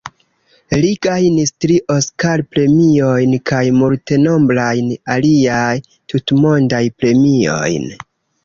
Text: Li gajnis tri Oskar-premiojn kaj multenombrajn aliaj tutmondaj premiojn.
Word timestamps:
Li 0.83 0.87
gajnis 1.07 1.51
tri 1.65 1.75
Oskar-premiojn 1.95 3.37
kaj 3.51 3.61
multenombrajn 3.83 4.89
aliaj 5.19 5.71
tutmondaj 5.93 6.85
premiojn. 7.03 7.91